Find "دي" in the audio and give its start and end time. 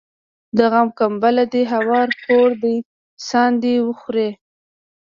1.53-1.63, 2.63-2.75